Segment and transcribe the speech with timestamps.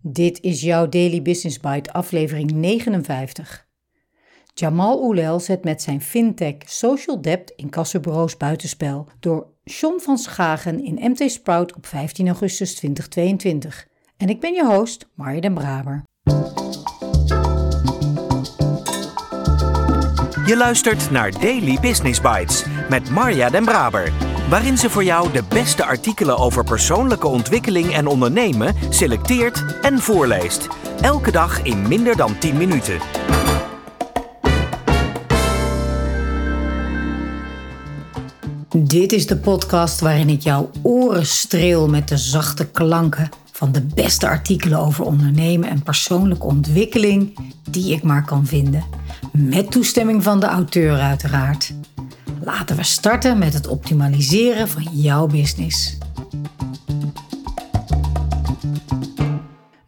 [0.00, 3.66] Dit is jouw Daily Business Bite, aflevering 59.
[4.54, 10.84] Jamal Oulel zet met zijn fintech Social Debt in kassenbureaus buitenspel door John van Schagen
[10.84, 13.88] in MT Sprout op 15 augustus 2022.
[14.16, 16.02] En ik ben je host, Marja den Braber.
[20.46, 25.42] Je luistert naar Daily Business Bites met Marja den Braber waarin ze voor jou de
[25.48, 30.68] beste artikelen over persoonlijke ontwikkeling en ondernemen selecteert en voorleest.
[31.00, 32.98] Elke dag in minder dan 10 minuten.
[38.76, 43.86] Dit is de podcast waarin ik jouw oren streel met de zachte klanken van de
[43.94, 47.38] beste artikelen over ondernemen en persoonlijke ontwikkeling
[47.70, 48.84] die ik maar kan vinden.
[49.32, 51.72] Met toestemming van de auteur uiteraard.
[52.40, 55.98] Laten we starten met het optimaliseren van jouw business.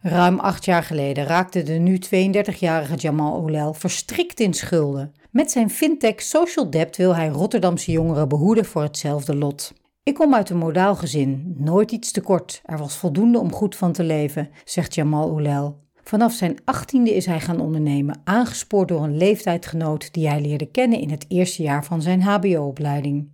[0.01, 5.13] Ruim acht jaar geleden raakte de nu 32-jarige Jamal Oulel verstrikt in schulden.
[5.29, 9.73] Met zijn fintech Social Debt wil hij Rotterdamse jongeren behoeden voor hetzelfde lot.
[10.03, 12.61] Ik kom uit een modaal gezin, nooit iets tekort.
[12.65, 15.79] Er was voldoende om goed van te leven, zegt Jamal Oulel.
[16.03, 20.99] Vanaf zijn achttiende is hij gaan ondernemen, aangespoord door een leeftijdgenoot die hij leerde kennen
[20.99, 23.29] in het eerste jaar van zijn HBO-opleiding.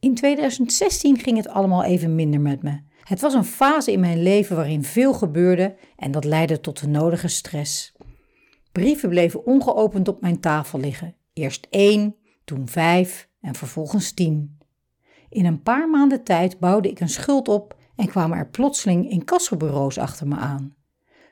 [0.00, 2.80] In 2016 ging het allemaal even minder met me.
[3.04, 6.88] Het was een fase in mijn leven waarin veel gebeurde en dat leidde tot de
[6.88, 7.92] nodige stress.
[8.72, 11.14] Brieven bleven ongeopend op mijn tafel liggen.
[11.32, 14.58] Eerst één, toen vijf en vervolgens tien.
[15.28, 19.98] In een paar maanden tijd bouwde ik een schuld op en kwamen er plotseling incassobureaus
[19.98, 20.74] achter me aan.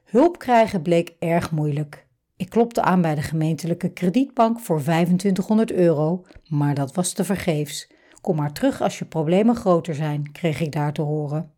[0.08, 2.06] Hulp krijgen bleek erg moeilijk.
[2.36, 7.90] Ik klopte aan bij de gemeentelijke kredietbank voor 2500 euro, maar dat was te vergeefs.
[8.20, 11.52] Kom maar terug als je problemen groter zijn, kreeg ik daar te horen.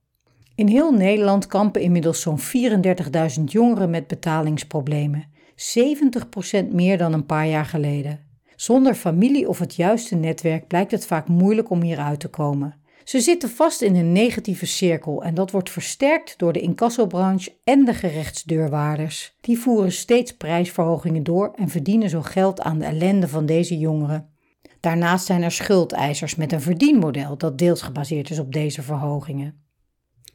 [0.54, 2.38] In heel Nederland kampen inmiddels zo'n
[3.38, 5.26] 34.000 jongeren met betalingsproblemen,
[6.64, 8.20] 70% meer dan een paar jaar geleden.
[8.56, 12.79] Zonder familie of het juiste netwerk blijkt het vaak moeilijk om hieruit te komen.
[13.04, 17.84] Ze zitten vast in een negatieve cirkel en dat wordt versterkt door de incassobranche en
[17.84, 19.36] de gerechtsdeurwaarders.
[19.40, 24.28] Die voeren steeds prijsverhogingen door en verdienen zo geld aan de ellende van deze jongeren.
[24.80, 29.64] Daarnaast zijn er schuldeisers met een verdienmodel dat deels gebaseerd is op deze verhogingen.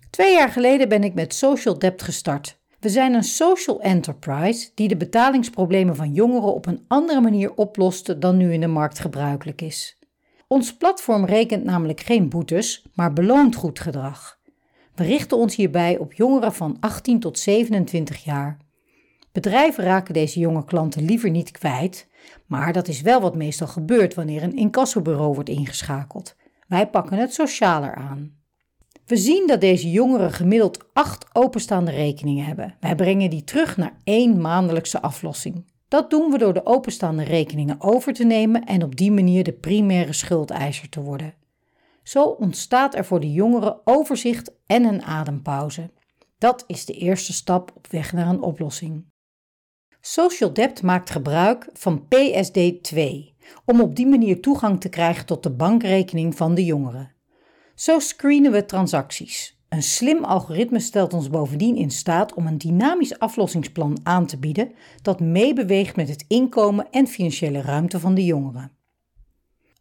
[0.10, 2.60] Twee jaar geleden ben ik met Social Debt gestart.
[2.80, 8.22] We zijn een social enterprise die de betalingsproblemen van jongeren op een andere manier oplost
[8.22, 9.98] dan nu in de markt gebruikelijk is.
[10.48, 14.40] Ons platform rekent namelijk geen boetes, maar beloont goed gedrag.
[14.96, 18.58] We richten ons hierbij op jongeren van 18 tot 27 jaar.
[19.32, 22.08] Bedrijven raken deze jonge klanten liever niet kwijt,
[22.46, 26.36] maar dat is wel wat meestal gebeurt wanneer een incassobureau wordt ingeschakeld.
[26.68, 28.44] Wij pakken het socialer aan.
[29.06, 32.76] We zien dat deze jongeren gemiddeld acht openstaande rekeningen hebben.
[32.80, 35.66] Wij brengen die terug naar één maandelijkse aflossing.
[35.88, 39.54] Dat doen we door de openstaande rekeningen over te nemen en op die manier de
[39.54, 41.34] primaire schuldeiser te worden.
[42.04, 45.92] Zo ontstaat er voor de jongeren overzicht en een adempauze.
[46.38, 49.06] Dat is de eerste stap op weg naar een oplossing.
[50.02, 53.02] Social Debt maakt gebruik van PSD2
[53.66, 57.14] om op die manier toegang te krijgen tot de bankrekening van de jongeren.
[57.76, 63.20] Zo screenen we transacties, een slim algoritme stelt ons bovendien in staat om een dynamisch
[63.20, 64.72] aflossingsplan aan te bieden
[65.02, 68.72] dat meebeweegt met het inkomen en financiële ruimte van de jongeren.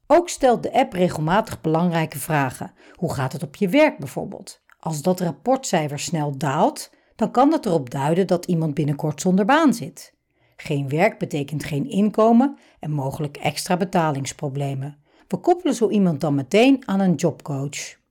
[0.07, 2.73] Ook stelt de app regelmatig belangrijke vragen.
[2.93, 4.63] Hoe gaat het op je werk bijvoorbeeld?
[4.79, 9.75] Als dat rapportcijfer snel daalt, dan kan dat erop duiden dat iemand binnenkort zonder baan
[9.75, 10.15] zit.
[10.57, 14.99] Geen werk betekent geen inkomen en mogelijk extra betalingsproblemen.
[15.29, 18.03] We koppelen zo iemand dan meteen aan een jobcoach.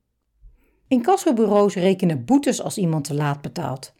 [0.93, 3.93] Incassobureaus rekenen boetes als iemand te laat betaalt.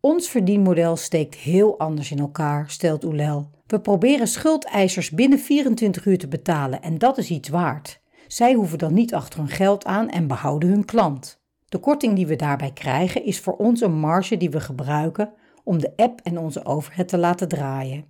[0.00, 3.50] Ons verdienmodel steekt heel anders in elkaar, stelt Oelel.
[3.66, 8.00] We proberen schuldeisers binnen 24 uur te betalen en dat is iets waard.
[8.28, 11.40] Zij hoeven dan niet achter hun geld aan en behouden hun klant.
[11.68, 15.32] De korting die we daarbij krijgen is voor ons een marge die we gebruiken
[15.64, 18.04] om de app en onze overheid te laten draaien.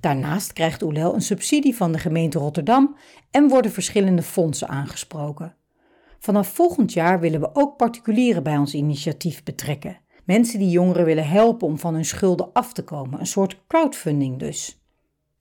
[0.00, 2.96] Daarnaast krijgt Oelel een subsidie van de gemeente Rotterdam
[3.30, 5.58] en worden verschillende fondsen aangesproken.
[6.20, 10.00] Vanaf volgend jaar willen we ook particulieren bij ons initiatief betrekken.
[10.24, 14.38] Mensen die jongeren willen helpen om van hun schulden af te komen, een soort crowdfunding
[14.38, 14.82] dus.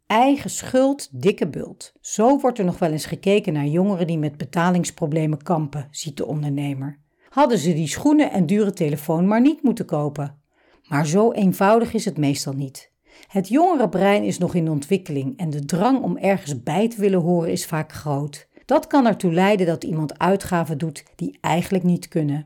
[0.08, 1.94] Eigen schuld, dikke bult.
[2.02, 6.26] Zo wordt er nog wel eens gekeken naar jongeren die met betalingsproblemen kampen, ziet de
[6.26, 7.00] ondernemer.
[7.30, 10.42] Hadden ze die schoenen en dure telefoon maar niet moeten kopen.
[10.88, 12.92] Maar zo eenvoudig is het meestal niet.
[13.28, 17.22] Het jongere brein is nog in ontwikkeling en de drang om ergens bij te willen
[17.22, 18.48] horen is vaak groot.
[18.70, 22.46] Dat kan ertoe leiden dat iemand uitgaven doet die eigenlijk niet kunnen.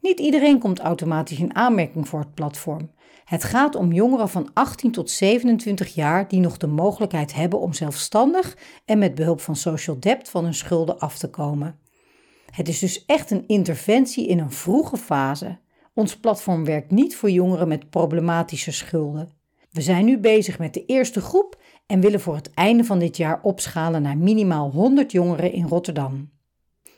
[0.00, 2.90] Niet iedereen komt automatisch in aanmerking voor het platform.
[3.24, 7.72] Het gaat om jongeren van 18 tot 27 jaar die nog de mogelijkheid hebben om
[7.72, 11.78] zelfstandig en met behulp van social debt van hun schulden af te komen.
[12.50, 15.58] Het is dus echt een interventie in een vroege fase.
[15.94, 19.32] Ons platform werkt niet voor jongeren met problematische schulden.
[19.70, 23.16] We zijn nu bezig met de eerste groep en willen voor het einde van dit
[23.16, 26.30] jaar opschalen naar minimaal 100 jongeren in Rotterdam.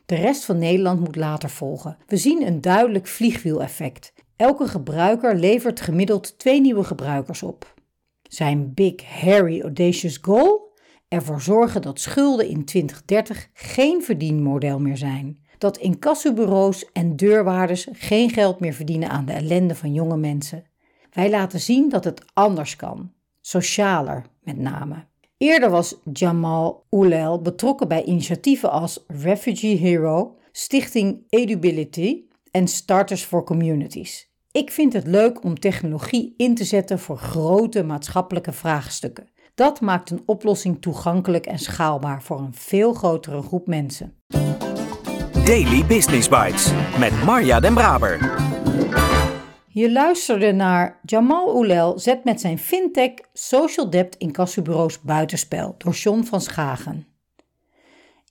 [0.06, 1.96] De rest van Nederland moet later volgen.
[2.06, 4.12] We zien een duidelijk vliegwieleffect.
[4.36, 7.74] Elke gebruiker levert gemiddeld twee nieuwe gebruikers op.
[8.22, 10.72] Zijn Big Harry Audacious Goal?
[11.08, 15.38] Ervoor zorgen dat schulden in 2030 geen verdienmodel meer zijn.
[15.58, 20.64] Dat incassobureaus en deurwaarders geen geld meer verdienen aan de ellende van jonge mensen.
[21.12, 23.12] Wij laten zien dat het anders kan.
[23.40, 25.08] Socialer met.
[25.36, 33.44] Eerder was Jamal Oulel betrokken bij initiatieven als Refugee Hero, Stichting Edubility en Starters for
[33.44, 34.32] Communities.
[34.52, 39.28] Ik vind het leuk om technologie in te zetten voor grote maatschappelijke vraagstukken.
[39.54, 44.14] Dat maakt een oplossing toegankelijk en schaalbaar voor een veel grotere groep mensen.
[45.44, 48.53] Daily Business Bites met Marja Den Braber.
[49.74, 56.22] Je luisterde naar Jamal Oulel zet met zijn fintech social debt incassobureaus buitenspel door John
[56.22, 57.06] van Schagen.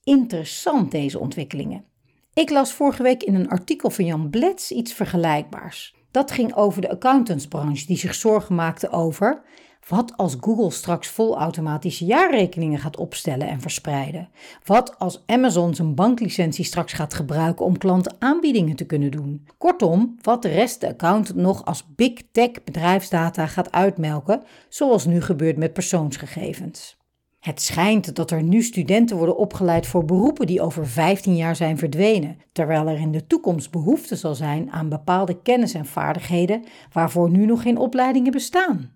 [0.03, 1.85] Interessant deze ontwikkelingen.
[2.33, 5.95] Ik las vorige week in een artikel van Jan Blets iets vergelijkbaars.
[6.11, 9.41] Dat ging over de accountantsbranche die zich zorgen maakte over
[9.87, 14.29] wat als Google straks volautomatische jaarrekeningen gaat opstellen en verspreiden?
[14.65, 19.47] Wat als Amazon zijn banklicentie straks gaat gebruiken om klanten aanbiedingen te kunnen doen?
[19.57, 25.21] Kortom, wat de rest de account nog als big tech bedrijfsdata gaat uitmelken, zoals nu
[25.21, 26.97] gebeurt met persoonsgegevens.
[27.39, 31.77] Het schijnt dat er nu studenten worden opgeleid voor beroepen die over 15 jaar zijn
[31.77, 37.29] verdwenen, terwijl er in de toekomst behoefte zal zijn aan bepaalde kennis en vaardigheden waarvoor
[37.29, 38.91] nu nog geen opleidingen bestaan.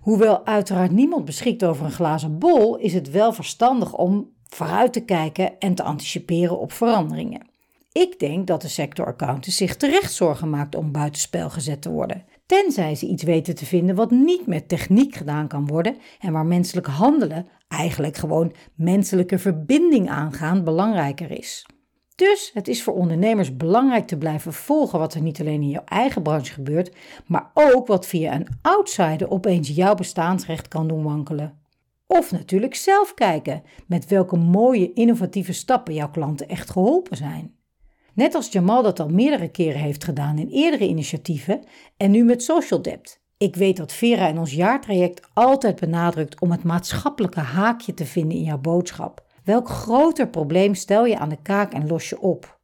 [0.00, 5.04] Hoewel uiteraard niemand beschikt over een glazen bol, is het wel verstandig om vooruit te
[5.04, 7.48] kijken en te anticiperen op veranderingen.
[7.92, 12.24] Ik denk dat de sector accountants zich terecht zorgen maakt om buitenspel gezet te worden.
[12.46, 16.46] Tenzij ze iets weten te vinden wat niet met techniek gedaan kan worden en waar
[16.46, 21.66] menselijk handelen, eigenlijk gewoon menselijke verbinding aangaan, belangrijker is.
[22.20, 25.84] Dus het is voor ondernemers belangrijk te blijven volgen wat er niet alleen in jouw
[25.84, 26.94] eigen branche gebeurt,
[27.26, 31.58] maar ook wat via een outsider opeens jouw bestaansrecht kan doen wankelen.
[32.06, 37.54] Of natuurlijk zelf kijken met welke mooie innovatieve stappen jouw klanten echt geholpen zijn.
[38.14, 41.60] Net als Jamal dat al meerdere keren heeft gedaan in eerdere initiatieven
[41.96, 43.20] en nu met Social Debt.
[43.38, 48.38] Ik weet dat Vera in ons jaartraject altijd benadrukt om het maatschappelijke haakje te vinden
[48.38, 49.28] in jouw boodschap.
[49.44, 52.58] Welk groter probleem stel je aan de kaak en los je op?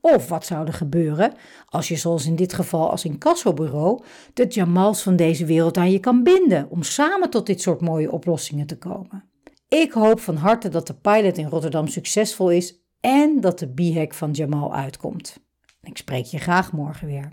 [0.00, 1.32] Of wat zou er gebeuren
[1.66, 4.02] als je, zoals in dit geval als incassobureau,
[4.34, 8.12] de Jamals van deze wereld aan je kan binden om samen tot dit soort mooie
[8.12, 9.24] oplossingen te komen?
[9.68, 14.14] Ik hoop van harte dat de pilot in Rotterdam succesvol is en dat de b-hack
[14.14, 15.38] van Jamal uitkomt.
[15.82, 17.32] Ik spreek je graag morgen weer.